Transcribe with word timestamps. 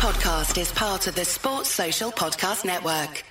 podcast 0.00 0.58
is 0.58 0.72
part 0.72 1.06
of 1.08 1.14
the 1.14 1.26
Sports 1.26 1.68
Social 1.68 2.10
Podcast 2.10 2.64
Network. 2.64 3.22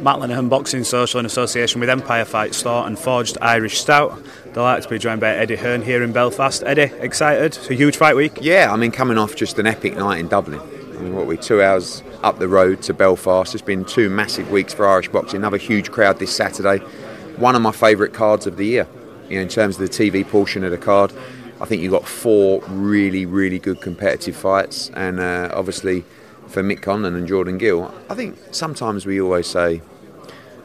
Matt 0.00 0.16
Lenihan 0.16 0.48
Boxing 0.48 0.84
Social 0.84 1.20
in 1.20 1.26
association 1.26 1.80
with 1.82 1.90
Empire 1.90 2.24
Fight 2.24 2.54
Store 2.54 2.86
and 2.86 2.98
Forged 2.98 3.36
Irish 3.42 3.78
Stout. 3.78 4.18
Delighted 4.54 4.84
to 4.84 4.88
be 4.88 4.98
joined 4.98 5.20
by 5.20 5.36
Eddie 5.36 5.56
Hearn 5.56 5.82
here 5.82 6.02
in 6.02 6.14
Belfast. 6.14 6.62
Eddie, 6.64 6.90
excited? 6.98 7.58
It's 7.58 7.68
a 7.68 7.74
huge 7.74 7.98
fight 7.98 8.16
week. 8.16 8.38
Yeah, 8.40 8.72
I 8.72 8.76
mean, 8.76 8.90
coming 8.90 9.18
off 9.18 9.36
just 9.36 9.58
an 9.58 9.66
epic 9.66 9.94
night 9.94 10.18
in 10.18 10.28
Dublin. 10.28 10.60
I 10.60 11.02
mean, 11.02 11.14
what 11.14 11.26
we 11.26 11.36
two 11.36 11.60
hours 11.60 12.02
up 12.22 12.38
the 12.38 12.48
road 12.48 12.80
to 12.84 12.94
Belfast. 12.94 13.54
It's 13.54 13.60
been 13.60 13.84
two 13.84 14.08
massive 14.08 14.50
weeks 14.50 14.72
for 14.72 14.88
Irish 14.88 15.10
boxing. 15.10 15.40
Another 15.40 15.58
huge 15.58 15.90
crowd 15.90 16.18
this 16.18 16.34
Saturday. 16.34 16.78
One 17.36 17.54
of 17.54 17.60
my 17.60 17.72
favourite 17.72 18.14
cards 18.14 18.46
of 18.46 18.56
the 18.56 18.64
year. 18.64 18.88
You 19.28 19.36
know, 19.36 19.42
in 19.42 19.48
terms 19.48 19.78
of 19.78 19.86
the 19.86 19.94
TV 19.94 20.26
portion 20.26 20.64
of 20.64 20.70
the 20.70 20.78
card, 20.78 21.12
I 21.62 21.64
think 21.64 21.80
you've 21.80 21.92
got 21.92 22.08
four 22.08 22.60
really, 22.66 23.24
really 23.24 23.60
good 23.60 23.80
competitive 23.80 24.34
fights, 24.34 24.90
and 24.94 25.20
uh, 25.20 25.48
obviously 25.54 26.04
for 26.48 26.60
Mick 26.60 26.80
Conlan 26.80 27.14
and 27.14 27.28
Jordan 27.28 27.56
Gill, 27.56 27.94
I 28.10 28.14
think 28.14 28.36
sometimes 28.50 29.06
we 29.06 29.20
always 29.20 29.46
say 29.46 29.80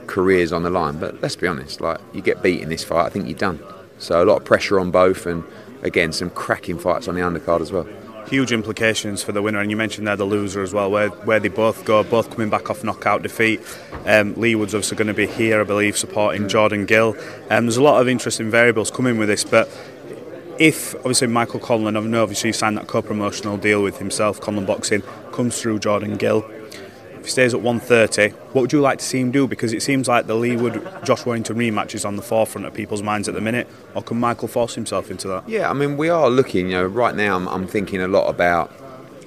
careers 0.07 0.51
on 0.51 0.63
the 0.63 0.71
line, 0.71 0.97
but 0.97 1.21
let's 1.21 1.35
be 1.35 1.45
honest, 1.45 1.81
like 1.81 1.99
you 2.13 2.21
get 2.21 2.41
beat 2.41 2.61
in 2.61 2.69
this 2.69 2.83
fight, 2.83 3.05
I 3.05 3.09
think 3.09 3.27
you're 3.27 3.37
done. 3.37 3.59
So 3.99 4.23
a 4.23 4.25
lot 4.25 4.37
of 4.37 4.45
pressure 4.45 4.79
on 4.79 4.89
both, 4.89 5.27
and 5.27 5.43
again 5.83 6.11
some 6.11 6.31
cracking 6.31 6.79
fights 6.79 7.07
on 7.07 7.13
the 7.13 7.21
undercard 7.21 7.61
as 7.61 7.71
well. 7.71 7.87
Huge 8.27 8.51
implications 8.51 9.21
for 9.21 9.31
the 9.31 9.41
winner, 9.41 9.59
and 9.59 9.69
you 9.69 9.77
mentioned 9.77 10.07
there 10.07 10.15
the 10.15 10.25
loser 10.25 10.63
as 10.63 10.73
well, 10.73 10.89
where 10.89 11.09
where 11.09 11.39
they 11.39 11.47
both 11.47 11.85
go, 11.85 12.03
both 12.03 12.31
coming 12.31 12.49
back 12.49 12.71
off 12.71 12.83
knockout 12.83 13.21
defeat. 13.21 13.61
Um, 14.05 14.33
Leigh 14.33 14.55
Wood's 14.55 14.73
obviously 14.73 14.97
going 14.97 15.07
to 15.07 15.13
be 15.13 15.27
here, 15.27 15.61
I 15.61 15.63
believe, 15.63 15.95
supporting 15.95 16.49
Jordan 16.49 16.85
Gill. 16.85 17.15
Um, 17.49 17.65
there's 17.65 17.77
a 17.77 17.83
lot 17.83 18.01
of 18.01 18.07
interesting 18.07 18.49
variables 18.49 18.89
coming 18.91 19.17
with 19.17 19.29
this, 19.29 19.43
but 19.43 19.69
if 20.59 20.95
obviously 20.95 21.27
Michael 21.27 21.59
Conlan, 21.59 21.97
I 21.97 21.99
know 21.99 22.23
obviously 22.23 22.49
he 22.49 22.53
signed 22.53 22.77
that 22.77 22.87
co-promotional 22.87 23.57
deal 23.57 23.83
with 23.83 23.97
himself, 23.97 24.39
Conlan 24.41 24.65
Boxing, 24.65 25.01
comes 25.31 25.61
through 25.61 25.79
Jordan 25.79 26.17
Gill. 26.17 26.45
If 27.15 27.25
he 27.25 27.31
stays 27.31 27.53
at 27.53 27.61
130, 27.61 28.29
what 28.53 28.61
would 28.61 28.73
you 28.73 28.79
like 28.79 28.99
to 28.99 29.05
see 29.05 29.19
him 29.19 29.31
do? 29.31 29.47
Because 29.47 29.73
it 29.73 29.81
seems 29.81 30.07
like 30.07 30.27
the 30.27 30.35
Leigh 30.35 30.55
Wood 30.55 30.87
Josh 31.03 31.25
Warrington 31.25 31.57
rematch 31.57 31.93
is 31.95 32.05
on 32.05 32.15
the 32.15 32.21
forefront 32.21 32.65
of 32.65 32.73
people's 32.73 33.03
minds 33.03 33.27
at 33.27 33.35
the 33.35 33.41
minute. 33.41 33.67
Or 33.95 34.01
can 34.01 34.19
Michael 34.19 34.47
force 34.47 34.75
himself 34.75 35.11
into 35.11 35.27
that? 35.27 35.47
Yeah, 35.47 35.69
I 35.69 35.73
mean 35.73 35.97
we 35.97 36.09
are 36.09 36.29
looking. 36.29 36.67
You 36.67 36.77
know, 36.77 36.85
right 36.85 37.15
now 37.15 37.35
I'm, 37.35 37.47
I'm 37.47 37.67
thinking 37.67 38.01
a 38.01 38.07
lot 38.07 38.27
about 38.27 38.71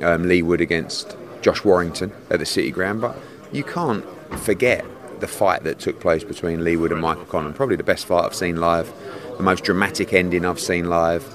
um, 0.00 0.30
against 0.30 1.16
Josh 1.42 1.64
Warrington 1.64 2.12
at 2.30 2.38
the 2.38 2.46
City 2.46 2.70
Ground, 2.70 3.00
but 3.00 3.16
you 3.52 3.64
can't 3.64 4.05
forget 4.38 4.84
the 5.20 5.28
fight 5.28 5.64
that 5.64 5.78
took 5.78 6.00
place 6.00 6.24
between 6.24 6.64
Leigh 6.64 6.77
Wood 6.77 6.92
and 6.92 7.00
Michael 7.00 7.27
Conlan. 7.27 7.55
Probably 7.55 7.77
the 7.77 7.84
best 7.84 8.06
fight 8.06 8.24
I've 8.24 8.34
seen 8.34 8.56
live 8.56 8.90
the 9.41 9.44
most 9.44 9.64
dramatic 9.64 10.12
ending 10.12 10.44
I've 10.44 10.60
seen 10.60 10.91
live. 10.91 11.27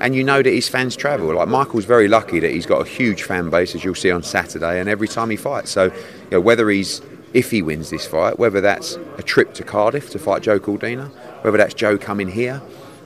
And 0.00 0.14
you 0.14 0.22
know 0.22 0.42
that 0.42 0.50
his 0.50 0.68
fans 0.68 0.94
travel. 0.94 1.34
Like 1.34 1.48
Michael's 1.48 1.86
very 1.86 2.06
lucky 2.06 2.40
that 2.40 2.50
he's 2.50 2.66
got 2.66 2.86
a 2.86 2.88
huge 2.88 3.22
fan 3.22 3.48
base, 3.48 3.74
as 3.74 3.82
you'll 3.82 3.94
see 3.94 4.10
on 4.10 4.22
Saturday, 4.22 4.78
and 4.78 4.88
every 4.88 5.08
time 5.08 5.30
he 5.30 5.36
fights. 5.36 5.70
So, 5.70 5.84
you 5.84 5.92
know, 6.32 6.40
whether 6.40 6.68
he's 6.68 7.00
if 7.34 7.50
he 7.50 7.60
wins 7.60 7.90
this 7.90 8.06
fight, 8.06 8.38
whether 8.38 8.60
that's 8.60 8.96
a 9.16 9.22
trip 9.22 9.54
to 9.54 9.62
Cardiff 9.62 10.10
to 10.10 10.18
fight 10.18 10.42
Joe 10.42 10.58
Cordina, 10.60 11.10
whether 11.42 11.58
that's 11.58 11.74
Joe 11.74 11.98
coming 11.98 12.28
here, 12.28 12.58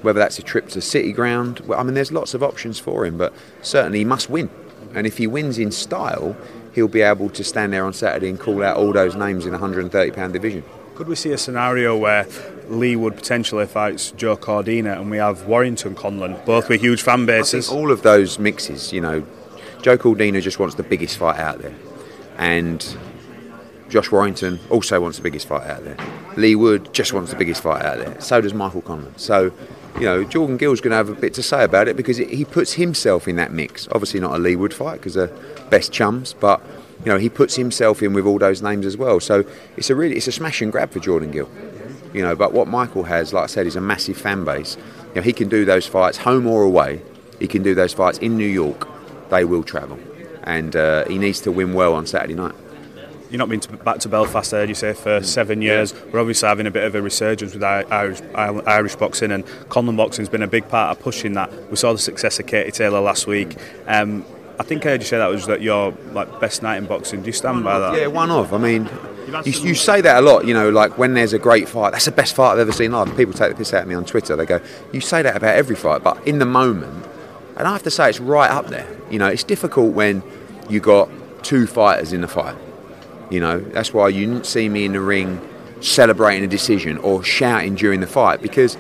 whether 0.03 0.19
that's 0.19 0.39
a 0.39 0.43
trip 0.43 0.69
to 0.71 0.81
City 0.81 1.13
Ground. 1.13 1.61
Well, 1.61 1.79
I 1.79 1.83
mean, 1.83 1.95
there's 1.95 2.13
lots 2.13 2.35
of 2.35 2.43
options 2.43 2.79
for 2.79 3.07
him, 3.07 3.17
but 3.17 3.33
certainly 3.63 3.99
he 3.99 4.05
must 4.05 4.29
win. 4.29 4.51
And 4.95 5.07
if 5.07 5.19
he 5.19 5.27
wins 5.27 5.59
in 5.59 5.73
style, 5.73 6.37
he'll 6.75 6.89
be 6.89 7.01
able 7.03 7.31
to 7.31 7.45
stand 7.45 7.73
there 7.73 7.85
on 7.85 7.93
Saturday 7.93 8.29
and 8.29 8.39
call 8.39 8.63
out 8.63 8.77
all 8.77 8.93
those 8.93 9.17
names 9.17 9.45
in 9.45 9.53
the 9.53 9.59
130 9.59 10.11
pound 10.11 10.33
division. 10.33 10.65
Could 10.95 11.09
we 11.09 11.17
see 11.17 11.33
a 11.33 11.39
scenario 11.39 11.97
where 11.97 12.27
Leigh 12.69 12.97
Wood 12.97 13.17
potentially 13.17 13.67
fights 13.67 14.11
Joe 14.13 14.37
Cordina 14.37 15.01
and 15.01 15.11
we 15.11 15.17
have 15.17 15.47
Warrington 15.47 15.95
Conlan, 15.95 16.45
both 16.45 16.69
with 16.69 16.83
huge 16.83 17.03
fan 17.03 17.25
bases? 17.25 17.71
all 17.71 17.91
of 17.91 18.03
those 18.03 18.39
mixes, 18.39 18.93
you 18.93 19.01
know, 19.01 19.25
Joe 19.81 19.97
Cordina 19.97 20.43
just 20.43 20.59
wants 20.59 20.75
the 20.75 20.83
biggest 20.83 21.17
fight 21.17 21.39
out 21.41 21.61
there. 21.61 21.75
And 22.37 22.97
Josh 23.89 24.11
Warrington 24.13 24.61
also 24.71 25.01
wants 25.01 25.17
the 25.17 25.23
biggest 25.23 25.49
fight 25.49 25.67
out 25.67 25.85
there. 25.85 25.97
Leigh 26.37 26.57
Wood 26.57 26.93
just 26.93 27.13
wants 27.13 27.31
the 27.31 27.37
biggest 27.37 27.63
fight 27.63 27.85
out 27.85 27.99
there. 27.99 28.21
So 28.21 28.41
does 28.41 28.55
Michael 28.55 28.83
Conlan. 28.83 29.19
So, 29.19 29.53
you 29.97 30.03
know, 30.03 30.25
Jordan 30.25 30.57
Gill's 30.57 30.81
going 30.81 30.93
to 30.93 30.97
have 30.97 31.09
a 31.09 31.15
bit 31.15 31.35
to 31.35 31.43
say 31.43 31.65
about 31.65 31.89
it 31.89 31.97
because 31.97 32.19
he 32.19 32.45
puts 32.45 32.75
himself 32.75 33.27
in 33.27 33.37
that 33.37 33.53
mix. 33.53 33.89
Obviously, 33.93 34.21
not 34.21 34.35
a 34.35 34.39
Leigh 34.39 34.57
Wood 34.57 34.73
fight 34.73 34.99
because 34.99 35.15
they're 35.15 35.33
best 35.71 35.91
chums, 35.91 36.35
but 36.35 36.63
you 37.05 37.11
know, 37.11 37.19
he 37.19 37.29
puts 37.29 37.57
himself 37.57 38.03
in 38.03 38.13
with 38.13 38.27
all 38.27 38.39
those 38.39 38.63
names 38.63 38.87
as 38.87 38.97
well. 38.97 39.21
So 39.21 39.45
it's 39.77 39.91
a 39.91 39.95
really 39.95 40.17
it's 40.17 40.29
a 40.29 40.33
smash 40.33 40.63
and 40.63 40.71
grab 40.71 40.91
for 40.91 41.01
Jordan 41.01 41.31
Gill. 41.31 41.51
You 42.15 42.23
know, 42.23 42.37
but 42.37 42.53
what 42.53 42.69
Michael 42.69 43.05
has, 43.05 43.33
like 43.33 43.45
I 43.45 43.47
said, 43.47 43.67
is 43.67 43.77
a 43.77 43.81
massive 43.81 44.17
fan 44.17 44.45
base. 44.45 44.77
You 45.09 45.17
know, 45.17 45.23
he 45.23 45.33
can 45.33 45.49
do 45.49 45.65
those 45.65 45.87
fights 45.87 46.19
home 46.19 46.47
or 46.47 46.63
away. 46.63 47.03
He 47.39 47.49
can 47.49 47.63
do 47.63 47.75
those 47.75 47.93
fights 47.93 48.19
in 48.19 48.37
New 48.37 48.49
York. 48.49 48.87
They 49.31 49.45
will 49.45 49.63
travel, 49.63 49.99
and 50.45 50.77
uh, 50.77 51.07
he 51.07 51.19
needs 51.19 51.41
to 51.41 51.53
win 51.53 51.73
well 51.73 51.95
on 51.95 52.07
Saturday 52.07 52.35
night. 52.35 52.55
You've 53.31 53.39
not 53.39 53.49
been 53.49 53.61
to, 53.61 53.77
back 53.79 53.99
to 54.01 54.11
Belfast, 54.11 54.51
there, 54.51 54.67
you 54.67 54.75
say, 54.75 54.93
for 54.93 55.23
seven 55.23 55.63
years. 55.63 55.95
We're 56.13 56.21
obviously 56.21 56.49
having 56.49 56.67
a 56.67 56.71
bit 56.71 56.85
of 56.85 56.95
a 56.95 57.01
resurgence 57.01 57.55
with 57.55 57.65
Irish, 57.65 58.21
Irish 58.35 58.97
boxing, 58.97 59.33
and 59.33 59.47
Conlan 59.71 59.97
boxing 59.97 60.21
has 60.21 60.29
been 60.29 60.43
a 60.43 60.47
big 60.47 60.69
part 60.69 60.95
of 60.95 61.03
pushing 61.03 61.33
that. 61.33 61.51
We 61.71 61.77
saw 61.77 61.95
the 61.95 61.99
success 61.99 62.39
of 62.39 62.47
Katie 62.47 62.73
Taylor 62.73 63.01
last 63.01 63.27
week. 63.27 63.57
Um, 63.87 64.27
I 64.59 64.63
think 64.63 64.85
I 64.87 64.91
heard 64.91 65.01
you 65.01 65.07
say 65.07 65.19
that 65.19 65.29
was 65.29 65.47
that 65.47 65.63
your 65.63 65.93
like 66.13 66.41
best 66.41 66.63
night 66.63 66.77
in 66.77 66.87
boxing. 66.87 67.21
Do 67.23 67.27
you 67.27 67.33
stand 67.33 67.65
by 67.65 67.79
that? 67.79 67.99
Yeah, 67.99 68.07
one 68.09 68.31
of. 68.31 68.53
I 68.53 68.59
mean, 68.59 68.89
you, 69.45 69.53
you, 69.53 69.75
say 69.75 70.01
that 70.01 70.19
a 70.19 70.21
lot. 70.21 70.47
You 70.47 70.55
know, 70.55 70.71
like 70.71 70.99
when 70.99 71.15
there's 71.15 71.33
a 71.33 71.39
great 71.39 71.69
fight, 71.69 71.93
that's 71.93 72.05
the 72.05 72.13
best 72.13 72.35
fight 72.35 72.53
I've 72.53 72.59
ever 72.59 72.73
seen 72.73 72.93
live. 72.93 73.17
People 73.17 73.33
take 73.33 73.51
the 73.51 73.57
piss 73.57 73.73
out 73.73 73.83
of 73.83 73.89
me 73.89 73.95
on 73.95 74.05
Twitter. 74.05 74.37
They 74.37 74.47
go, 74.47 74.61
"You 74.93 75.01
say 75.01 75.23
that 75.23 75.37
about 75.37 75.57
every 75.57 75.77
fight," 75.77 76.03
but 76.03 76.27
in 76.27 76.39
the 76.39 76.47
moment, 76.47 77.07
and 77.57 77.67
I 77.67 77.73
have 77.73 77.83
to 77.85 77.91
say 77.91 78.09
it's 78.09 78.21
right 78.21 78.51
up 78.51 78.69
there. 78.69 78.87
You 79.11 79.19
know, 79.19 79.29
it's 79.29 79.45
difficult 79.45 79.95
when 79.95 80.23
you 80.69 80.81
got 80.81 81.09
two 81.43 81.67
fighters 81.67 82.13
in 82.13 82.21
the 82.21 82.29
fight. 82.29 82.57
You 83.31 83.41
know, 83.41 83.61
that's 83.61 83.95
why 83.95 84.09
you 84.09 84.27
didn't 84.27 84.47
see 84.47 84.69
me 84.69 84.85
in 84.85 84.93
the 84.93 85.01
ring 85.01 85.41
celebrating 85.81 86.45
a 86.45 86.49
decision 86.49 86.99
or 86.99 87.25
shouting 87.25 87.75
during 87.75 88.01
the 88.01 88.07
fight 88.07 88.41
because 88.41 88.77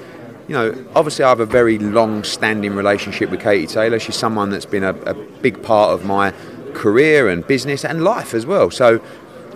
you 0.49 0.55
know, 0.55 0.85
obviously 0.95 1.25
I 1.25 1.29
have 1.29 1.41
a 1.41 1.47
very 1.47 1.79
long-standing 1.79 2.75
relationship 2.75 3.31
with 3.31 3.41
Katie 3.41 3.67
Taylor. 3.67 3.99
She's 3.99 4.17
someone 4.17 4.51
that's 4.51 4.67
been 4.67 4.85
a, 4.85 4.95
a, 5.03 5.15
big 5.15 5.63
part 5.63 5.95
of 5.95 6.05
my 6.05 6.33
career 6.75 7.29
and 7.29 7.47
business 7.47 7.85
and 7.85 8.03
life 8.03 8.35
as 8.35 8.45
well. 8.45 8.71
So 8.71 9.01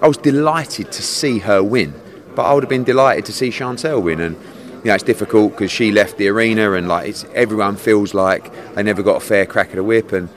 I 0.03 0.09
was 0.09 0.17
delighted 0.17 0.93
to 0.93 1.03
see 1.03 1.39
her 1.41 1.63
win, 1.63 1.95
but 2.35 2.43
I 2.43 2.55
would 2.55 2.63
have 2.63 2.71
been 2.71 2.85
delighted 2.85 3.25
to 3.27 3.33
see 3.33 3.51
Chantelle 3.51 4.01
win. 4.01 4.21
And 4.21 4.37
you 4.37 4.91
know, 4.91 4.95
it's 4.95 5.03
difficult 5.05 5.53
because 5.53 5.73
she 5.73 5.91
left 5.91 6.17
the 6.19 6.29
arena, 6.29 6.73
and 6.73 6.87
like 6.87 7.17
everyone 7.35 7.77
feels 7.77 8.15
like 8.15 8.53
they 8.75 8.83
never 8.83 9.03
got 9.03 9.17
a 9.17 9.21
fair 9.21 9.45
crack 9.47 9.71
at 9.71 9.79
a 9.79 9.83
whip. 9.83 10.13
And 10.13 10.29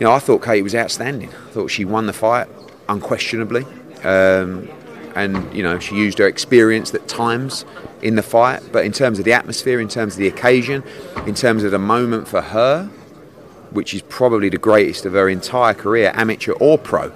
you 0.00 0.06
know, 0.06 0.12
I 0.12 0.18
thought 0.18 0.42
Katie 0.42 0.62
was 0.62 0.74
outstanding. 0.74 1.28
I 1.28 1.50
thought 1.50 1.70
she 1.70 1.84
won 1.84 2.06
the 2.06 2.12
fight 2.12 2.48
unquestionably. 2.88 3.64
Um, 4.02 4.68
and 5.14 5.54
you 5.54 5.62
know 5.62 5.78
she 5.78 5.94
used 5.94 6.18
her 6.18 6.26
experience 6.26 6.92
at 6.94 7.06
times 7.08 7.64
in 8.02 8.14
the 8.16 8.22
fight 8.22 8.62
but 8.72 8.84
in 8.84 8.92
terms 8.92 9.18
of 9.18 9.24
the 9.24 9.32
atmosphere 9.32 9.80
in 9.80 9.88
terms 9.88 10.14
of 10.14 10.18
the 10.18 10.28
occasion 10.28 10.82
in 11.26 11.34
terms 11.34 11.64
of 11.64 11.70
the 11.70 11.78
moment 11.78 12.26
for 12.26 12.40
her 12.40 12.86
which 13.70 13.94
is 13.94 14.02
probably 14.02 14.48
the 14.48 14.58
greatest 14.58 15.06
of 15.06 15.12
her 15.12 15.28
entire 15.28 15.74
career 15.74 16.12
amateur 16.14 16.52
or 16.52 16.76
pro 16.76 17.12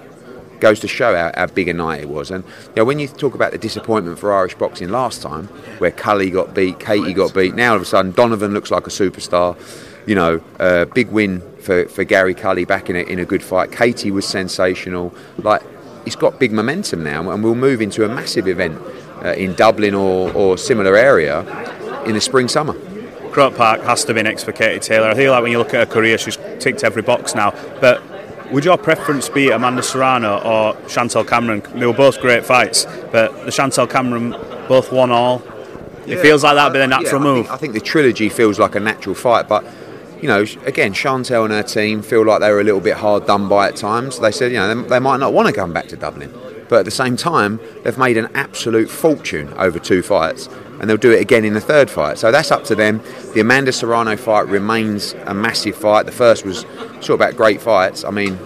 goes 0.59 0.79
to 0.79 0.87
show 0.87 1.15
how, 1.15 1.31
how 1.35 1.45
big 1.47 1.67
a 1.67 1.73
night 1.73 2.01
it 2.01 2.09
was. 2.09 2.31
And 2.31 2.43
you 2.43 2.73
know 2.77 2.85
when 2.85 2.99
you 2.99 3.07
talk 3.07 3.35
about 3.35 3.51
the 3.51 3.57
disappointment 3.57 4.19
for 4.19 4.33
Irish 4.33 4.55
boxing 4.55 4.89
last 4.89 5.21
time 5.21 5.47
where 5.79 5.91
Cully 5.91 6.29
got 6.29 6.53
beat 6.53 6.79
Katie 6.79 7.13
got 7.13 7.33
beat 7.33 7.55
now 7.55 7.71
all 7.71 7.75
of 7.75 7.81
a 7.81 7.85
sudden 7.85 8.11
Donovan 8.11 8.53
looks 8.53 8.71
like 8.71 8.87
a 8.87 8.89
superstar 8.89 9.55
you 10.07 10.15
know 10.15 10.41
uh, 10.59 10.85
big 10.85 11.09
win 11.09 11.41
for, 11.59 11.87
for 11.89 12.03
Gary 12.03 12.33
Cully 12.33 12.65
back 12.65 12.89
in 12.89 12.95
a, 12.95 12.99
in 12.99 13.19
a 13.19 13.25
good 13.25 13.43
fight. 13.43 13.71
Katie 13.71 14.11
was 14.11 14.25
sensational. 14.25 15.13
Like 15.37 15.61
it's 16.07 16.15
got 16.15 16.39
big 16.39 16.53
momentum 16.53 17.03
now, 17.03 17.29
and 17.29 17.43
we'll 17.43 17.53
move 17.53 17.81
into 17.81 18.05
a 18.05 18.07
massive 18.07 18.47
event 18.47 18.81
uh, 19.23 19.33
in 19.33 19.53
Dublin 19.53 19.93
or, 19.93 20.31
or 20.33 20.57
similar 20.57 20.95
area 20.95 21.41
in 22.05 22.13
the 22.15 22.21
spring 22.21 22.47
summer. 22.47 22.73
Croke 23.31 23.55
Park 23.55 23.81
has 23.81 24.05
to 24.05 24.13
be 24.13 24.23
next 24.23 24.45
for 24.45 24.53
Katie 24.53 24.79
Taylor. 24.79 25.09
I 25.09 25.13
feel 25.13 25.31
like 25.33 25.43
when 25.43 25.51
you 25.51 25.59
look 25.59 25.73
at 25.73 25.87
her 25.87 25.93
career, 25.93 26.17
she's 26.17 26.37
ticked 26.59 26.83
every 26.83 27.01
box 27.01 27.35
now. 27.35 27.51
But 27.81 28.01
would 28.51 28.63
your 28.63 28.77
preference 28.77 29.27
be 29.27 29.51
Amanda 29.51 29.83
Serrano 29.83 30.39
or 30.39 30.89
Chantelle 30.89 31.25
Cameron? 31.25 31.61
They 31.75 31.85
were 31.85 31.93
both 31.93 32.19
great 32.21 32.45
fights, 32.45 32.85
but 33.11 33.45
the 33.45 33.51
Chantelle 33.51 33.87
Cameron 33.87 34.31
both 34.67 34.91
won 34.91 35.11
all. 35.11 35.43
It 36.07 36.19
feels 36.21 36.43
like 36.43 36.55
that'd 36.55 36.71
be 36.71 36.79
the 36.79 36.87
natural 36.87 37.21
yeah, 37.21 37.29
I 37.29 37.33
move. 37.33 37.45
Think, 37.45 37.53
I 37.53 37.57
think 37.57 37.73
the 37.73 37.81
trilogy 37.81 38.29
feels 38.29 38.59
like 38.59 38.75
a 38.75 38.79
natural 38.79 39.13
fight, 39.13 39.49
but 39.49 39.65
you 40.21 40.27
know, 40.27 40.45
again, 40.65 40.93
Chantelle 40.93 41.45
and 41.45 41.53
her 41.53 41.63
team 41.63 42.01
feel 42.01 42.25
like 42.25 42.39
they 42.39 42.51
were 42.51 42.59
a 42.59 42.63
little 42.63 42.79
bit 42.79 42.97
hard 42.97 43.27
done 43.27 43.47
by 43.47 43.67
at 43.67 43.75
times. 43.75 44.19
They 44.19 44.31
said, 44.31 44.51
you 44.51 44.57
know, 44.57 44.73
they, 44.73 44.89
they 44.89 44.99
might 44.99 45.17
not 45.17 45.33
want 45.33 45.47
to 45.47 45.53
come 45.53 45.73
back 45.73 45.87
to 45.89 45.95
Dublin, 45.95 46.33
but 46.69 46.79
at 46.79 46.85
the 46.85 46.91
same 46.91 47.15
time, 47.15 47.59
they've 47.83 47.97
made 47.97 48.17
an 48.17 48.29
absolute 48.33 48.89
fortune 48.89 49.53
over 49.53 49.79
two 49.79 50.01
fights, 50.01 50.47
and 50.79 50.89
they'll 50.89 50.97
do 50.97 51.11
it 51.11 51.21
again 51.21 51.45
in 51.45 51.53
the 51.53 51.61
third 51.61 51.89
fight. 51.89 52.17
So 52.17 52.31
that's 52.31 52.51
up 52.51 52.63
to 52.65 52.75
them. 52.75 53.01
The 53.33 53.41
Amanda 53.41 53.71
Serrano 53.71 54.17
fight 54.17 54.47
remains 54.47 55.13
a 55.25 55.33
massive 55.33 55.75
fight. 55.75 56.05
The 56.05 56.11
first 56.11 56.45
was 56.45 56.61
sort 57.01 57.09
of 57.09 57.21
about 57.21 57.35
great 57.35 57.61
fights. 57.61 58.03
I 58.03 58.11
mean, 58.11 58.37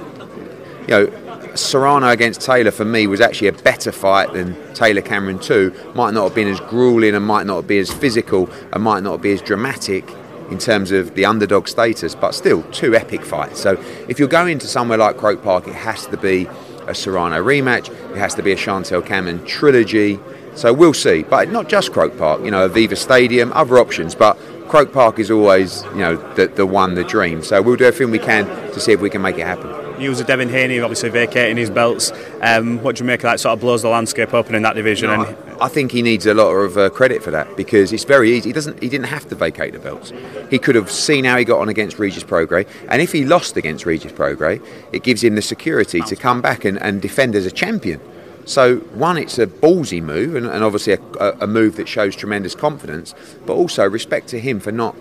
you 0.82 0.88
know. 0.88 1.18
Serrano 1.54 2.08
against 2.08 2.40
Taylor 2.40 2.72
for 2.72 2.86
me 2.86 3.08
was 3.08 3.20
actually 3.20 3.50
a 3.50 3.52
better 3.52 3.92
fight 3.92 4.32
than 4.32 4.56
Taylor 4.74 5.02
Cameron 5.02 5.38
2. 5.38 5.92
Might 5.96 6.14
not 6.14 6.24
have 6.24 6.34
been 6.34 6.48
as 6.48 6.62
grueling 6.62 7.14
and 7.14 7.26
might 7.26 7.46
not 7.46 7.68
be 7.68 7.78
as 7.78 7.92
physical 7.92 8.50
and 8.72 8.82
might 8.82 9.04
not 9.04 9.22
be 9.22 9.34
as 9.34 9.42
dramatic 9.42 10.10
in 10.52 10.58
terms 10.58 10.92
of 10.92 11.16
the 11.16 11.26
underdog 11.26 11.68
status, 11.68 12.14
but 12.14 12.36
still 12.36 12.62
two 12.72 12.94
epic 12.94 13.24
fights. 13.24 13.60
So 13.60 13.82
if 14.08 14.20
you're 14.20 14.28
going 14.28 14.60
to 14.60 14.68
somewhere 14.68 14.98
like 14.98 15.18
Croke 15.18 15.42
Park, 15.42 15.68
it 15.68 15.74
has 15.74 16.06
to 16.08 16.18
be 16.18 16.48
a 16.88 16.94
Serrano 16.94 17.42
rematch, 17.42 17.90
it 18.12 18.18
has 18.18 18.36
to 18.36 18.44
be 18.44 18.52
a 18.52 18.58
Chantelle 18.58 19.02
Cameron 19.02 19.46
trilogy. 19.46 20.20
So 20.56 20.74
we'll 20.74 20.94
see. 20.94 21.24
But 21.24 21.50
not 21.50 21.70
just 21.70 21.94
Croke 21.94 22.18
Park, 22.18 22.44
you 22.44 22.52
know, 22.52 22.68
Aviva 22.68 22.98
Stadium, 22.98 23.54
other 23.54 23.80
options. 23.80 24.14
But 24.14 24.38
Croke 24.68 24.92
Park 24.92 25.18
is 25.18 25.32
always, 25.32 25.84
you 25.86 26.00
know, 26.00 26.16
the, 26.34 26.48
the 26.48 26.66
one, 26.66 26.96
the 26.96 27.06
dream. 27.06 27.42
So 27.44 27.62
we'll 27.62 27.78
do 27.78 27.86
everything 27.86 28.12
we 28.12 28.20
can 28.20 28.46
to 28.74 28.80
see 28.80 28.92
if 28.92 29.00
we 29.00 29.10
can 29.10 29.22
make 29.22 29.38
it 29.38 29.48
happen. 29.48 29.81
News 30.02 30.20
of 30.20 30.26
Devin 30.26 30.50
Haney 30.50 30.80
obviously 30.80 31.10
vacating 31.10 31.58
his 31.58 31.70
belts. 31.70 32.12
Um, 32.42 32.82
what 32.82 32.96
do 32.96 33.04
you 33.04 33.08
make 33.08 33.20
of 33.20 33.24
that? 33.24 33.40
Sort 33.40 33.54
of 33.54 33.60
blows 33.60 33.84
the 33.84 33.88
landscape 33.88 34.34
open 34.34 34.56
in 34.56 34.64
that 34.64 34.74
division. 34.74 35.12
No, 35.12 35.26
and 35.26 35.62
I 35.62 35.68
think 35.68 35.92
he 35.92 36.02
needs 36.02 36.26
a 36.26 36.34
lot 36.34 36.50
of 36.50 36.76
uh, 36.76 36.90
credit 36.90 37.22
for 37.22 37.30
that 37.30 37.56
because 37.56 37.94
it's 37.94 38.04
very 38.04 38.32
easy. 38.32 38.50
He 38.50 38.54
doesn't. 38.54 38.82
He 38.82 38.90
didn't 38.90 39.06
have 39.06 39.30
to 39.30 39.36
vacate 39.36 39.74
the 39.74 39.80
belts. 39.80 40.12
He 40.50 40.58
could 40.58 40.74
have 40.74 40.90
seen 40.90 41.24
how 41.24 41.38
he 41.38 41.46
got 41.46 41.60
on 41.60 41.70
against 41.70 42.00
Regis 42.00 42.24
Prograis, 42.24 42.68
and 42.90 43.00
if 43.00 43.12
he 43.12 43.26
lost 43.26 43.58
against 43.58 43.86
Regis 43.86 44.12
Prograis, 44.12 44.66
it 44.92 45.04
gives 45.04 45.24
him 45.24 45.36
the 45.36 45.42
security 45.44 46.02
to 46.02 46.16
come 46.16 46.42
back 46.42 46.66
and, 46.66 46.82
and 46.82 47.00
defend 47.00 47.36
as 47.36 47.46
a 47.46 47.52
champion. 47.52 48.02
So 48.46 48.78
one, 48.78 49.20
it's 49.20 49.38
a 49.38 49.46
ballsy 49.46 50.02
move, 50.02 50.34
and, 50.34 50.48
and 50.48 50.64
obviously 50.64 50.94
a, 50.94 51.32
a 51.42 51.46
move 51.48 51.76
that 51.76 51.88
shows 51.88 52.16
tremendous 52.16 52.56
confidence, 52.56 53.14
but 53.46 53.54
also 53.54 53.88
respect 53.88 54.30
to 54.30 54.40
him 54.40 54.60
for 54.60 54.72
not 54.72 54.96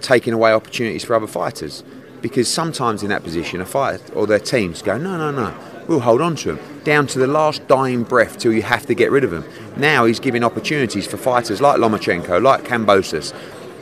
taking 0.00 0.32
away 0.32 0.52
opportunities 0.52 1.04
for 1.04 1.14
other 1.14 1.28
fighters 1.28 1.84
because 2.22 2.48
sometimes 2.48 3.02
in 3.02 3.08
that 3.10 3.22
position, 3.22 3.60
a 3.60 3.66
fighter 3.66 4.12
or 4.14 4.26
their 4.26 4.38
teams 4.38 4.82
go, 4.82 4.98
no, 4.98 5.16
no, 5.16 5.30
no, 5.30 5.54
we'll 5.86 6.00
hold 6.00 6.20
on 6.20 6.36
to 6.36 6.56
him 6.56 6.78
down 6.88 7.06
to 7.06 7.18
the 7.18 7.26
last 7.26 7.66
dying 7.68 8.02
breath 8.02 8.38
till 8.38 8.50
you 8.50 8.62
have 8.62 8.86
to 8.86 8.94
get 8.94 9.10
rid 9.10 9.22
of 9.22 9.30
him. 9.30 9.44
Now 9.76 10.06
he's 10.06 10.18
giving 10.18 10.42
opportunities 10.42 11.06
for 11.06 11.18
fighters 11.18 11.60
like 11.60 11.76
Lomachenko, 11.76 12.42
like 12.42 12.64
Kambosos, 12.64 13.34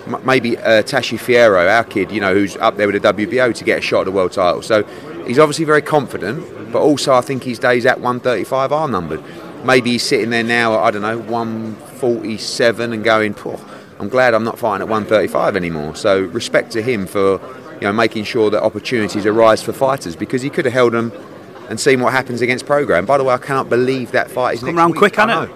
m- 0.07 0.21
maybe 0.25 0.59
uh, 0.59 0.83
Tashi 0.83 1.17
Fierro, 1.17 1.71
our 1.71 1.85
kid, 1.85 2.11
you 2.11 2.21
know, 2.21 2.35
who's 2.35 2.57
up 2.57 2.77
there 2.77 2.89
with 2.89 3.01
the 3.01 3.13
WBO 3.13 3.55
to 3.55 3.65
get 3.65 3.79
a 3.79 3.81
shot 3.81 4.01
at 4.01 4.05
the 4.07 4.11
world 4.11 4.33
title. 4.33 4.61
So 4.61 4.83
he's 5.25 5.39
obviously 5.39 5.65
very 5.65 5.83
confident, 5.83 6.73
but 6.73 6.81
also 6.81 7.15
I 7.15 7.21
think 7.21 7.45
his 7.45 7.61
days 7.61 7.87
at 7.87 8.01
135 8.01 8.73
are 8.73 8.89
numbered. 8.89 9.23
Maybe 9.65 9.93
he's 9.93 10.03
sitting 10.03 10.31
there 10.31 10.43
now 10.43 10.75
at, 10.75 10.81
I 10.81 10.91
don't 10.91 11.03
know, 11.03 11.19
147 11.19 12.93
and 12.93 13.05
going, 13.05 13.37
I'm 14.01 14.09
glad 14.09 14.35
I'm 14.35 14.45
not 14.45 14.59
fighting 14.59 14.83
at 14.83 14.89
135 14.89 15.55
anymore. 15.55 15.95
So 15.95 16.23
respect 16.23 16.73
to 16.73 16.83
him 16.83 17.07
for 17.07 17.39
you 17.81 17.83
know, 17.83 17.93
making 17.93 18.25
sure 18.25 18.51
that 18.51 18.63
opportunities 18.63 19.27
arise 19.27 19.63
for 19.63 19.73
fighters 19.73 20.17
because 20.17 20.43
he 20.43 20.51
could 20.51 20.65
have 20.65 20.75
held 20.75 20.93
them 20.93 21.13
and 21.69 21.79
seen 21.81 22.01
what 22.01 22.13
happens 22.13 22.41
against 22.41 22.65
Prograis. 22.67 23.05
By 23.07 23.19
the 23.19 23.25
way, 23.25 23.35
I 23.35 23.39
cannot 23.39 23.69
believe 23.69 24.13
that 24.13 24.31
fight 24.31 24.55
is 24.55 24.61
come 24.61 24.69
next 24.69 24.77
round 24.77 24.93
week. 24.93 24.99
quick, 24.99 25.17
hasn't 25.17 25.33
I 25.33 25.45
it? 25.45 25.49
know. 25.49 25.55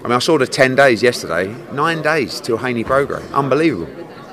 I 0.00 0.02
mean, 0.04 0.12
I 0.12 0.18
saw 0.20 0.38
the 0.38 0.46
10 0.46 0.76
days 0.76 1.02
yesterday, 1.02 1.54
nine 1.72 2.02
days 2.02 2.40
till 2.40 2.56
Haney 2.58 2.84
Prograis. 2.84 3.32
Unbelievable. 3.32 3.86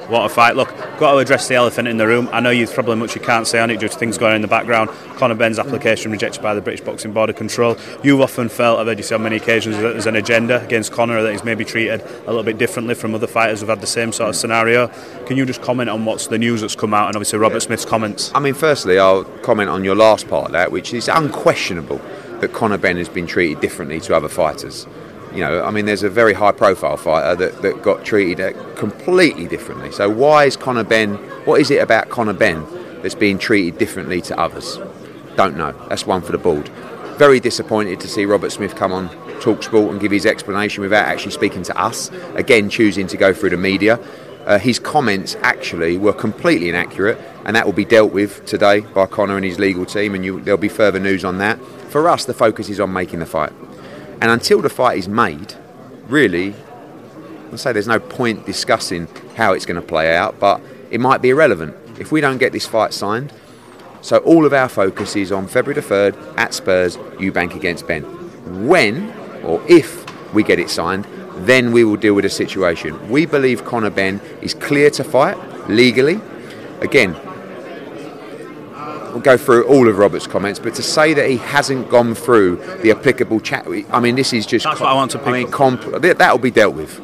What 0.07 0.25
a 0.25 0.29
fight. 0.29 0.55
Look, 0.55 0.69
got 0.97 1.13
to 1.13 1.18
address 1.18 1.47
the 1.47 1.56
elephant 1.56 1.88
in 1.88 1.97
the 1.97 2.07
room. 2.07 2.30
I 2.31 2.39
know 2.39 2.50
you've 2.50 2.74
probably 2.74 2.95
much 2.95 3.15
you 3.15 3.21
can't 3.21 3.47
say 3.47 3.59
on 3.59 3.69
it 3.69 3.80
due 3.80 3.88
to 3.88 3.97
things 3.97 4.18
going 4.18 4.31
on 4.31 4.36
in 4.38 4.42
the 4.42 4.47
background. 4.47 4.89
Conor 5.15 5.36
Benn's 5.36 5.59
application 5.59 6.12
rejected 6.12 6.42
by 6.42 6.53
the 6.53 6.62
British 6.62 6.81
Boxing 6.81 7.13
Board 7.13 7.30
of 7.30 7.36
Control. 7.36 7.77
You've 8.03 8.21
often 8.21 8.50
felt, 8.50 8.80
I've 8.80 8.88
heard 8.88 8.97
you 8.97 9.03
say 9.03 9.15
on 9.15 9.24
many 9.24 9.38
occasions, 9.38 9.75
that 9.77 9.94
there's 9.94 10.07
an 10.07 10.15
agenda 10.15 10.63
against 10.63 10.92
Conor 10.92 11.21
that 11.24 11.31
he's 11.31 11.44
maybe 11.44 11.65
treated 11.65 12.01
a 12.01 12.27
little 12.27 12.44
bit 12.44 12.57
differently 12.57 12.95
from 12.95 13.15
other 13.15 13.27
fighters 13.27 13.59
who've 13.59 13.69
had 13.69 13.81
the 13.81 13.88
same 13.88 14.12
sort 14.12 14.30
of 14.30 14.36
scenario. 14.36 14.88
Can 15.25 15.38
you 15.38 15.45
just 15.45 15.62
comment 15.62 15.89
on 15.89 16.06
what's 16.06 16.27
the 16.27 16.38
news 16.38 16.62
that's 16.62 16.75
come 16.75 16.94
out 16.94 17.07
and 17.07 17.15
obviously 17.15 17.39
Robert 17.39 17.62
Smith's 17.62 17.86
comments? 17.86 18.31
I 18.36 18.39
mean, 18.39 18.53
firstly, 18.53 19.00
I'll 19.00 19.24
comment 19.41 19.69
on 19.69 19.83
your 19.83 19.95
last 19.95 20.27
part 20.27 20.51
that, 20.51 20.71
which 20.71 20.94
is 20.94 21.07
unquestionable 21.07 22.01
that 22.39 22.53
Conor 22.53 22.77
Benn 22.77 22.98
has 22.98 23.09
been 23.09 23.27
treated 23.27 23.62
differently 23.62 24.00
to 24.01 24.15
other 24.15 24.30
fighters. 24.30 24.86
You 25.35 25.41
know, 25.41 25.65
I 25.65 25.69
mean, 25.69 25.85
there's 25.85 26.03
a 26.03 26.09
very 26.09 26.33
high 26.33 26.53
profile 26.53 26.95
fighter 26.95 27.35
that, 27.35 27.61
that 27.61 27.81
got 27.81 28.05
treated 28.05 28.39
uh, 28.39 28.73
completely 28.75 29.47
differently. 29.47 29.91
So, 29.91 30.09
why 30.09 30.45
is 30.45 30.55
Conor 30.55 30.85
Benn, 30.85 31.15
what 31.43 31.59
is 31.59 31.69
it 31.71 31.81
about 31.81 32.09
Conor 32.09 32.31
Benn 32.31 32.65
that's 33.01 33.15
being 33.15 33.37
treated 33.37 33.77
differently 33.77 34.21
to 34.21 34.39
others? 34.39 34.79
Don't 35.35 35.57
know. 35.57 35.73
That's 35.89 36.05
one 36.05 36.21
for 36.21 36.31
the 36.31 36.37
board. 36.37 36.69
Very 37.17 37.41
disappointed 37.41 37.99
to 37.99 38.07
see 38.07 38.25
Robert 38.25 38.53
Smith 38.53 38.75
come 38.75 38.93
on 38.93 39.09
Talk 39.41 39.61
Sport 39.61 39.91
and 39.91 39.99
give 39.99 40.11
his 40.11 40.25
explanation 40.25 40.81
without 40.81 41.05
actually 41.05 41.33
speaking 41.33 41.63
to 41.63 41.77
us. 41.77 42.09
Again, 42.35 42.69
choosing 42.69 43.05
to 43.07 43.17
go 43.17 43.33
through 43.33 43.49
the 43.49 43.57
media. 43.57 43.99
Uh, 44.45 44.57
his 44.57 44.79
comments 44.79 45.35
actually 45.41 45.97
were 45.97 46.13
completely 46.13 46.69
inaccurate, 46.69 47.19
and 47.45 47.57
that 47.57 47.65
will 47.65 47.73
be 47.73 47.83
dealt 47.83 48.13
with 48.13 48.45
today 48.45 48.79
by 48.79 49.05
Conor 49.05 49.35
and 49.35 49.43
his 49.43 49.59
legal 49.59 49.85
team, 49.85 50.15
and 50.15 50.23
you, 50.23 50.39
there'll 50.39 50.57
be 50.57 50.69
further 50.69 50.99
news 50.99 51.25
on 51.25 51.39
that. 51.39 51.59
For 51.89 52.07
us, 52.07 52.23
the 52.23 52.33
focus 52.33 52.69
is 52.69 52.79
on 52.79 52.93
making 52.93 53.19
the 53.19 53.25
fight. 53.25 53.51
And 54.25 54.31
until 54.31 54.60
the 54.60 54.69
fight 54.69 54.98
is 54.98 55.07
made, 55.07 55.54
really, 56.07 56.56
I 57.54 57.56
say 57.57 57.74
there's 57.74 57.86
no 57.86 58.00
point 58.00 58.44
discussing 58.48 59.07
how 59.36 59.54
it's 59.54 59.68
going 59.68 59.80
to 59.80 59.88
play 59.88 60.18
out, 60.18 60.39
but 60.39 60.62
it 60.89 61.00
might 61.00 61.22
be 61.22 61.30
irrelevant 61.30 61.75
if 62.00 62.12
we 62.12 62.22
don't 62.22 62.39
get 62.39 62.51
this 62.51 62.66
fight 62.66 62.92
signed. 62.92 63.31
So 64.01 64.18
all 64.18 64.44
of 64.44 64.51
our 64.51 64.68
focus 64.68 65.16
is 65.16 65.31
on 65.31 65.45
February 65.45 65.80
the 65.80 65.88
3rd 65.88 66.39
at 66.39 66.56
Spurs, 66.56 66.98
Eubank 66.98 67.54
against 67.54 67.86
Benn. 67.86 68.01
When 68.68 69.13
or 69.44 69.62
if 69.69 70.33
we 70.33 70.42
get 70.42 70.57
it 70.57 70.72
signed, 70.72 71.06
then 71.45 71.72
we 71.72 71.83
will 71.83 71.95
deal 71.95 72.16
with 72.16 72.24
the 72.24 72.30
situation. 72.31 73.12
We 73.12 73.27
believe 73.27 73.63
Conor 73.63 73.92
Benn 73.92 74.19
is 74.42 74.56
clear 74.56 74.89
to 74.89 75.04
fight 75.04 75.38
legally. 75.69 76.19
Again, 76.81 77.16
we'll 79.15 79.23
go 79.23 79.38
through 79.38 79.65
all 79.65 79.88
of 79.88 79.97
Robert's 79.97 80.27
comments, 80.27 80.59
but 80.59 80.75
to 80.75 80.83
say 80.83 81.13
that 81.13 81.29
he 81.29 81.38
hasn't 81.38 81.89
gone 81.89 82.13
through 82.13 82.57
the 82.81 82.91
applicable 82.91 83.39
chat, 83.39 83.65
I 83.89 84.00
mean, 84.01 84.15
this 84.15 84.33
is 84.33 84.45
just. 84.45 84.65
That's 84.65 84.81
what 84.81 84.89
I 84.89 84.94
want 84.94 85.12
to 85.12 85.19
pick 85.19 85.27
I 85.27 85.31
mean, 85.31 85.51
comp- 85.51 86.01
that 86.01 86.31
will 86.31 86.38
be 86.38 86.51
dealt 86.51 86.75
with 86.75 87.01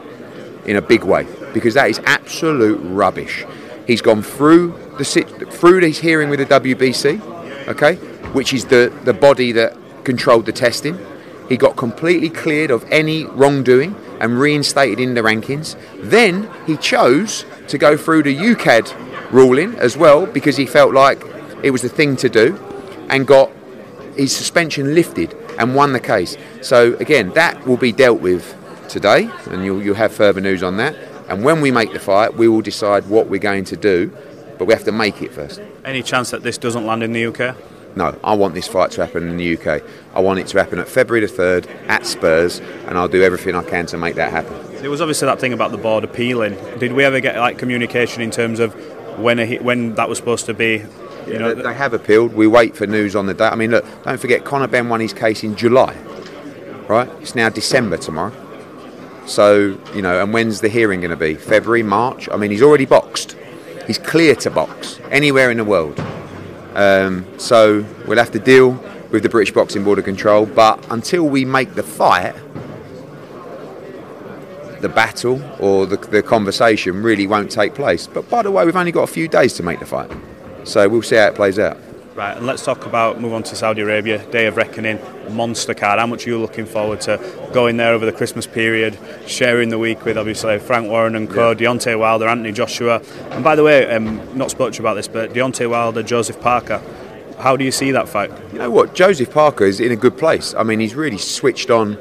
in 0.68 0.76
a 0.76 0.82
big 0.82 1.06
way 1.06 1.26
because 1.54 1.74
that 1.74 1.90
is 1.90 2.00
absolute 2.06 2.78
rubbish. 2.84 3.46
He's 3.88 4.02
gone 4.02 4.22
through 4.22 4.78
the 4.98 5.06
sit- 5.06 5.52
through 5.52 5.80
his 5.80 6.00
hearing 6.00 6.30
with 6.30 6.40
the 6.40 6.46
WBC, 6.46 7.68
okay, 7.70 7.96
which 8.34 8.54
is 8.54 8.66
the 8.66 8.94
the 9.06 9.14
body 9.14 9.54
that 9.54 9.78
controlled 10.04 10.46
the 10.46 10.52
testing. 10.52 11.00
He 11.48 11.56
got 11.58 11.78
completely 11.78 12.30
cleared 12.30 12.72
of 12.72 12.86
any 12.92 13.26
wrongdoing 13.26 13.96
and 14.20 14.40
reinstated 14.40 15.00
in 15.00 15.14
the 15.14 15.22
rankings. 15.22 15.76
Then 15.98 16.50
he 16.68 16.78
chose 16.78 17.46
to 17.70 17.78
go 17.78 17.98
through 17.98 18.24
the 18.24 18.36
UKAD 18.36 19.32
ruling 19.32 19.76
as 19.76 19.96
well 19.98 20.26
because 20.26 20.58
he 20.58 20.66
felt 20.66 20.94
like 20.94 21.22
it 21.64 21.72
was 21.72 21.82
the 21.82 21.90
thing 21.90 22.16
to 22.18 22.30
do 22.30 22.58
and 23.10 23.28
got 23.28 23.52
his 24.16 24.36
suspension 24.36 24.94
lifted 24.94 25.34
and 25.60 25.76
won 25.76 25.94
the 25.94 26.00
case. 26.00 26.38
So 26.62 26.96
again, 26.96 27.32
that 27.32 27.66
will 27.68 27.78
be 27.78 27.92
dealt 27.92 28.22
with 28.22 28.56
today, 28.90 29.30
and 29.50 29.64
you'll, 29.64 29.82
you'll 29.82 29.96
have 29.96 30.14
further 30.14 30.42
news 30.42 30.64
on 30.64 30.78
that. 30.78 30.96
And 31.30 31.44
when 31.44 31.62
we 31.62 31.72
make 31.72 31.94
the 31.94 32.00
fight, 32.00 32.36
we 32.36 32.48
will 32.48 32.62
decide 32.62 33.08
what 33.08 33.28
we're 33.28 33.40
going 33.40 33.64
to 33.66 33.78
do, 33.78 34.12
but 34.58 34.66
we 34.66 34.74
have 34.74 34.84
to 34.84 34.92
make 34.92 35.22
it 35.22 35.32
first. 35.32 35.62
Any 35.86 36.04
chance 36.04 36.32
that 36.32 36.44
this 36.44 36.58
doesn't 36.58 36.86
land 36.86 37.04
in 37.04 37.14
the 37.14 37.26
UK? 37.28 37.56
No, 37.96 38.18
I 38.24 38.36
want 38.36 38.54
this 38.54 38.68
fight 38.68 38.92
to 38.92 39.06
happen 39.06 39.28
in 39.28 39.38
the 39.38 39.58
UK. 39.58 39.84
I 40.14 40.22
want 40.22 40.40
it 40.40 40.48
to 40.48 40.58
happen 40.58 40.80
at 40.80 40.88
February 40.88 41.26
the 41.26 41.32
3rd 41.32 41.70
at 41.88 42.06
Spurs, 42.06 42.60
and 42.88 42.98
I'll 42.98 43.08
do 43.08 43.22
everything 43.22 43.56
I 43.56 43.64
can 43.64 43.86
to 43.88 43.98
make 43.98 44.16
that 44.16 44.32
happen. 44.32 44.54
There 44.82 44.90
was 44.90 45.02
obviously 45.02 45.26
that 45.26 45.40
thing 45.40 45.54
about 45.54 45.72
the 45.72 45.78
board 45.78 46.04
appealing. 46.04 46.58
Did 46.80 46.94
we 46.94 47.04
ever 47.04 47.20
get 47.20 47.38
like 47.38 47.58
communication 47.58 48.22
in 48.22 48.32
terms 48.32 48.60
of 48.60 48.74
when 49.20 49.40
a, 49.40 49.58
when 49.60 49.96
that 49.96 50.08
was 50.08 50.18
supposed 50.18 50.46
to 50.46 50.54
be? 50.54 50.86
You 51.28 51.38
know, 51.38 51.54
they, 51.54 51.62
they 51.62 51.74
have 51.74 51.94
appealed. 51.94 52.34
We 52.34 52.48
wait 52.48 52.76
for 52.76 52.88
news 52.88 53.16
on 53.16 53.26
the 53.26 53.34
day. 53.34 53.46
I 53.46 53.56
mean, 53.56 53.72
look, 53.72 53.86
don't 54.04 54.20
forget, 54.20 54.44
Conor 54.44 54.68
Benn 54.68 54.90
won 54.90 55.00
his 55.00 55.14
case 55.14 55.44
in 55.44 55.56
July, 55.56 55.96
right? 56.88 57.10
It's 57.22 57.36
now 57.36 57.50
December 57.50 57.98
tomorrow. 57.98 58.34
So, 59.26 59.78
you 59.94 60.02
know, 60.02 60.22
and 60.22 60.34
when's 60.34 60.62
the 60.62 60.70
hearing 60.70 61.02
going 61.02 61.12
to 61.12 61.16
be? 61.16 61.36
February, 61.36 61.84
March? 61.84 62.28
I 62.30 62.38
mean, 62.38 62.52
he's 62.52 62.64
already 62.64 62.86
boxed. 62.86 63.38
He's 63.88 63.98
clear 63.98 64.36
to 64.36 64.50
box 64.50 65.00
anywhere 65.10 65.52
in 65.52 65.58
the 65.58 65.64
world. 65.64 66.00
Um, 66.74 67.26
so 67.38 67.86
we'll 68.08 68.18
have 68.18 68.32
to 68.32 68.40
deal 68.40 68.72
with 69.12 69.24
the 69.24 69.30
British 69.30 69.54
Boxing 69.54 69.84
Board 69.84 70.00
of 70.00 70.06
Control. 70.06 70.46
But 70.46 70.86
until 70.92 71.28
we 71.28 71.46
make 71.46 71.76
the 71.76 71.84
fight, 71.84 72.34
the 74.82 74.90
battle 74.90 75.42
or 75.60 75.86
the, 75.86 75.98
the 75.98 76.24
conversation 76.24 77.04
really 77.04 77.28
won't 77.28 77.52
take 77.52 77.76
place. 77.76 78.08
But 78.08 78.30
by 78.30 78.42
the 78.42 78.52
way, 78.52 78.66
we've 78.66 78.76
only 78.76 78.92
got 78.92 79.04
a 79.04 79.12
few 79.12 79.28
days 79.28 79.54
to 79.54 79.64
make 79.64 79.80
the 79.80 79.86
fight. 79.86 80.12
So 80.64 80.88
we'll 80.88 81.02
see 81.02 81.16
how 81.16 81.28
it 81.28 81.36
plays 81.36 81.60
out. 81.60 81.78
Right, 82.14 82.36
and 82.36 82.46
let's 82.46 82.66
talk 82.66 82.86
about 82.86 83.22
move 83.22 83.32
on 83.32 83.44
to 83.44 83.56
Saudi 83.56 83.82
Arabia, 83.82 84.24
Day 84.32 84.46
of 84.46 84.58
Reckoning, 84.58 85.00
monster 85.34 85.74
card. 85.74 85.98
How 85.98 86.06
much 86.06 86.28
are 86.28 86.32
you 86.32 86.40
looking 86.40 86.66
forward 86.66 87.00
to 87.02 87.18
going 87.54 87.78
there 87.78 87.94
over 87.94 88.06
the 88.06 88.12
Christmas 88.12 88.46
period, 88.46 89.00
sharing 89.28 89.70
the 89.70 89.80
week 89.80 90.04
with 90.04 90.18
obviously 90.18 90.60
Frank 90.60 90.90
Warren 90.90 91.16
and 91.16 91.30
co, 91.30 91.56
Deontay 91.56 91.98
Wilder, 91.98 92.28
Anthony 92.28 92.52
Joshua, 92.52 93.02
and 93.30 93.46
by 93.46 93.56
the 93.56 93.64
way, 93.64 93.90
um, 93.90 94.38
not 94.38 94.52
spoke 94.52 94.78
about 94.78 94.96
this, 94.96 95.08
but 95.08 95.32
Deontay 95.32 95.70
Wilder, 95.70 96.04
Joseph 96.04 96.42
Parker. 96.42 96.82
How 97.40 97.56
do 97.56 97.64
you 97.64 97.72
see 97.72 97.92
that 97.92 98.10
fight? 98.10 98.30
You 98.52 98.60
know 98.60 98.70
what? 98.70 98.94
Joseph 98.94 99.32
Parker 99.32 99.64
is 99.64 99.80
in 99.80 99.92
a 99.94 99.96
good 99.96 100.18
place. 100.18 100.54
I 100.54 100.64
mean, 100.64 100.82
he's 100.82 100.96
really 100.96 101.18
switched 101.18 101.70
on 101.70 101.98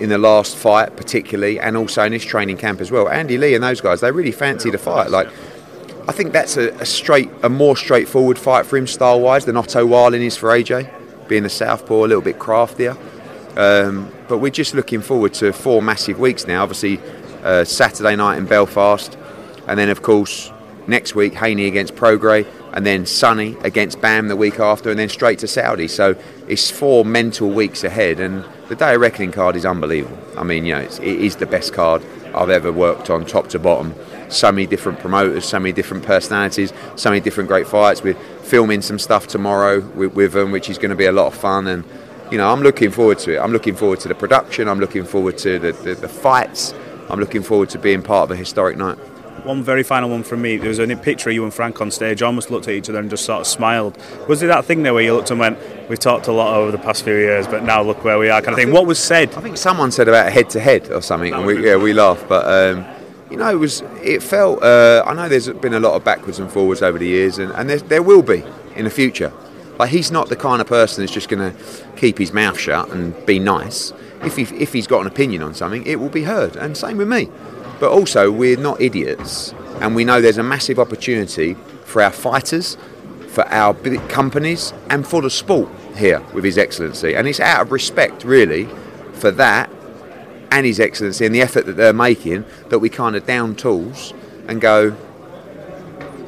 in 0.00 0.08
the 0.08 0.18
last 0.18 0.56
fight, 0.56 0.96
particularly, 0.96 1.58
and 1.58 1.76
also 1.76 2.02
in 2.02 2.12
his 2.12 2.24
training 2.24 2.56
camp 2.56 2.80
as 2.80 2.90
well. 2.90 3.08
Andy 3.08 3.38
Lee 3.38 3.54
and 3.54 3.62
those 3.62 3.80
guys, 3.80 4.00
they 4.00 4.10
really 4.10 4.32
fancy 4.32 4.70
the 4.70 4.78
fight. 4.78 5.10
Like, 5.10 5.28
I 6.08 6.12
think 6.12 6.32
that's 6.32 6.56
a, 6.56 6.70
a 6.74 6.86
straight, 6.86 7.30
a 7.42 7.48
more 7.48 7.76
straightforward 7.76 8.38
fight 8.38 8.66
for 8.66 8.76
him 8.76 8.86
style-wise 8.86 9.44
than 9.44 9.56
Otto 9.56 9.84
Wallin 9.84 10.22
is 10.22 10.36
for 10.36 10.50
AJ, 10.50 10.90
being 11.28 11.44
a 11.44 11.48
southpaw, 11.48 12.04
a 12.04 12.06
little 12.06 12.22
bit 12.22 12.38
craftier. 12.38 12.96
Um, 13.56 14.12
but 14.28 14.38
we're 14.38 14.50
just 14.50 14.74
looking 14.74 15.00
forward 15.00 15.34
to 15.34 15.52
four 15.52 15.82
massive 15.82 16.18
weeks 16.18 16.46
now. 16.46 16.62
Obviously, 16.62 17.00
uh, 17.42 17.64
Saturday 17.64 18.16
night 18.16 18.38
in 18.38 18.46
Belfast, 18.46 19.16
and 19.66 19.78
then 19.78 19.88
of 19.88 20.02
course 20.02 20.52
Next 20.88 21.16
week, 21.16 21.34
Haney 21.34 21.66
against 21.66 21.96
Prograis, 21.96 22.46
and 22.72 22.86
then 22.86 23.06
Sunny 23.06 23.56
against 23.62 24.00
Bam 24.00 24.28
the 24.28 24.36
week 24.36 24.60
after, 24.60 24.90
and 24.90 24.98
then 24.98 25.08
straight 25.08 25.40
to 25.40 25.48
Saudi. 25.48 25.88
So 25.88 26.14
it's 26.46 26.70
four 26.70 27.04
mental 27.04 27.50
weeks 27.50 27.82
ahead, 27.82 28.20
and 28.20 28.44
the 28.68 28.76
Day 28.76 28.94
of 28.94 29.00
Reckoning 29.00 29.32
card 29.32 29.56
is 29.56 29.66
unbelievable. 29.66 30.16
I 30.36 30.44
mean, 30.44 30.64
you 30.64 30.74
know, 30.74 30.80
it's, 30.80 31.00
it 31.00 31.20
is 31.20 31.36
the 31.36 31.46
best 31.46 31.72
card 31.72 32.02
I've 32.36 32.50
ever 32.50 32.70
worked 32.72 33.10
on, 33.10 33.24
top 33.24 33.48
to 33.48 33.58
bottom. 33.58 33.94
So 34.28 34.50
many 34.52 34.66
different 34.66 34.98
promoters, 34.98 35.44
so 35.44 35.58
many 35.58 35.72
different 35.72 36.04
personalities, 36.04 36.72
so 36.96 37.10
many 37.10 37.20
different 37.20 37.48
great 37.48 37.66
fights. 37.66 38.02
We're 38.02 38.14
filming 38.14 38.82
some 38.82 38.98
stuff 38.98 39.26
tomorrow 39.26 39.80
with, 39.80 40.14
with 40.14 40.32
them, 40.32 40.50
which 40.50 40.68
is 40.68 40.78
going 40.78 40.90
to 40.90 40.96
be 40.96 41.06
a 41.06 41.12
lot 41.12 41.26
of 41.28 41.34
fun, 41.34 41.66
and 41.66 41.84
you 42.30 42.38
know, 42.38 42.50
I'm 42.50 42.60
looking 42.60 42.90
forward 42.90 43.18
to 43.20 43.36
it. 43.36 43.38
I'm 43.38 43.52
looking 43.52 43.76
forward 43.76 44.00
to 44.00 44.08
the 44.08 44.14
production. 44.14 44.68
I'm 44.68 44.80
looking 44.80 45.04
forward 45.04 45.38
to 45.38 45.58
the, 45.60 45.72
the, 45.72 45.94
the 45.94 46.08
fights. 46.08 46.74
I'm 47.08 47.20
looking 47.20 47.42
forward 47.42 47.68
to 47.70 47.78
being 47.78 48.02
part 48.02 48.24
of 48.24 48.32
a 48.32 48.36
historic 48.36 48.76
night. 48.76 48.98
One 49.46 49.62
very 49.62 49.84
final 49.84 50.10
one 50.10 50.24
from 50.24 50.42
me. 50.42 50.56
There 50.56 50.68
was 50.68 50.80
a 50.80 50.96
picture 50.96 51.30
of 51.30 51.34
you 51.34 51.44
and 51.44 51.54
Frank 51.54 51.80
on 51.80 51.92
stage. 51.92 52.20
Almost 52.20 52.50
looked 52.50 52.66
at 52.66 52.74
each 52.74 52.88
other 52.88 52.98
and 52.98 53.08
just 53.08 53.24
sort 53.24 53.42
of 53.42 53.46
smiled. 53.46 53.96
Was 54.26 54.42
it 54.42 54.48
that 54.48 54.64
thing 54.64 54.82
there 54.82 54.92
where 54.92 55.04
you 55.04 55.14
looked 55.14 55.30
and 55.30 55.38
went, 55.38 55.56
"We've 55.88 56.00
talked 56.00 56.26
a 56.26 56.32
lot 56.32 56.56
over 56.56 56.72
the 56.72 56.78
past 56.78 57.04
few 57.04 57.14
years, 57.14 57.46
but 57.46 57.62
now 57.62 57.80
look 57.80 58.02
where 58.02 58.18
we 58.18 58.28
are," 58.28 58.40
kind 58.40 58.54
of 58.54 58.56
thing? 58.56 58.72
What 58.72 58.86
was 58.86 58.98
said? 58.98 59.32
I 59.36 59.40
think 59.40 59.56
someone 59.56 59.92
said 59.92 60.08
about 60.08 60.32
head 60.32 60.50
to 60.50 60.58
head 60.58 60.90
or 60.90 61.00
something, 61.00 61.32
and 61.32 61.46
we, 61.46 61.64
yeah, 61.64 61.76
we 61.76 61.92
laughed. 61.92 62.28
But 62.28 62.44
um, 62.44 62.84
you 63.30 63.36
know, 63.36 63.48
it 63.48 63.60
was 63.60 63.84
it 64.02 64.20
felt. 64.20 64.64
Uh, 64.64 65.04
I 65.06 65.14
know 65.14 65.28
there's 65.28 65.48
been 65.48 65.74
a 65.74 65.80
lot 65.80 65.94
of 65.94 66.02
backwards 66.02 66.40
and 66.40 66.50
forwards 66.50 66.82
over 66.82 66.98
the 66.98 67.06
years, 67.06 67.38
and, 67.38 67.52
and 67.52 67.70
there, 67.70 67.78
there 67.78 68.02
will 68.02 68.22
be 68.22 68.42
in 68.74 68.82
the 68.82 68.90
future. 68.90 69.32
Like 69.78 69.90
he's 69.90 70.10
not 70.10 70.28
the 70.28 70.36
kind 70.36 70.60
of 70.60 70.66
person 70.66 71.02
that's 71.02 71.12
just 71.12 71.28
going 71.28 71.52
to 71.52 71.56
keep 71.96 72.18
his 72.18 72.32
mouth 72.32 72.58
shut 72.58 72.90
and 72.90 73.14
be 73.26 73.38
nice. 73.38 73.92
If, 74.24 74.36
he, 74.36 74.42
if 74.56 74.72
he's 74.72 74.86
got 74.86 75.02
an 75.02 75.06
opinion 75.06 75.42
on 75.42 75.54
something, 75.54 75.86
it 75.86 76.00
will 76.00 76.08
be 76.08 76.22
heard. 76.24 76.56
And 76.56 76.76
same 76.76 76.96
with 76.96 77.08
me. 77.08 77.28
But 77.78 77.90
also, 77.90 78.30
we're 78.30 78.56
not 78.56 78.80
idiots, 78.80 79.52
and 79.80 79.94
we 79.94 80.04
know 80.04 80.20
there's 80.20 80.38
a 80.38 80.42
massive 80.42 80.78
opportunity 80.78 81.54
for 81.84 82.02
our 82.02 82.10
fighters, 82.10 82.76
for 83.28 83.46
our 83.48 83.74
companies, 84.08 84.72
and 84.88 85.06
for 85.06 85.20
the 85.20 85.30
sport 85.30 85.68
here 85.96 86.20
with 86.32 86.44
His 86.44 86.58
Excellency. 86.58 87.14
And 87.14 87.28
it's 87.28 87.40
out 87.40 87.60
of 87.60 87.72
respect, 87.72 88.24
really, 88.24 88.68
for 89.12 89.30
that 89.32 89.70
and 90.50 90.64
His 90.64 90.80
Excellency 90.80 91.26
and 91.26 91.34
the 91.34 91.42
effort 91.42 91.66
that 91.66 91.76
they're 91.76 91.92
making 91.92 92.44
that 92.68 92.78
we 92.78 92.88
kind 92.88 93.16
of 93.16 93.26
down 93.26 93.54
tools 93.56 94.14
and 94.48 94.60
go, 94.60 94.96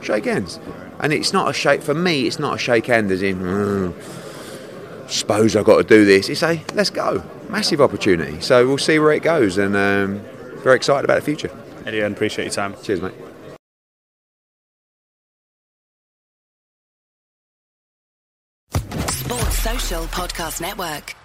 shake 0.02 0.26
hands. 0.26 0.58
And 1.00 1.12
it's 1.12 1.32
not 1.32 1.48
a 1.48 1.52
shake, 1.52 1.82
for 1.82 1.94
me, 1.94 2.26
it's 2.26 2.38
not 2.38 2.56
a 2.56 2.58
shake 2.58 2.86
hand 2.86 3.10
as 3.10 3.22
in, 3.22 3.38
mm, 3.38 5.10
suppose 5.10 5.56
I've 5.56 5.64
got 5.64 5.78
to 5.78 5.84
do 5.84 6.04
this. 6.04 6.28
It's 6.28 6.42
a, 6.42 6.62
let's 6.74 6.90
go. 6.90 7.22
Massive 7.48 7.80
opportunity. 7.80 8.40
So 8.40 8.66
we'll 8.66 8.78
see 8.78 8.98
where 8.98 9.12
it 9.12 9.22
goes 9.22 9.56
and 9.56 9.76
um, 9.76 10.20
very 10.68 10.76
excited 10.76 11.04
about 11.04 11.14
the 11.14 11.22
future. 11.22 11.50
Eddie, 11.86 12.02
I 12.02 12.06
appreciate 12.06 12.44
your 12.44 12.52
time. 12.52 12.74
Cheers, 12.82 13.00
mate. 13.00 13.14
Sports 19.08 19.58
Social 19.58 20.04
Podcast 20.04 20.60
Network. 20.60 21.17